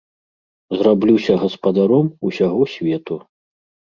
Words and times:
Зраблюся 0.77 1.33
гаспадаром 1.43 2.09
усяго 2.29 2.63
свету. 2.75 3.15